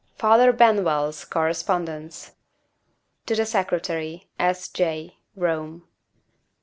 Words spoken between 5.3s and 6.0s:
Rome.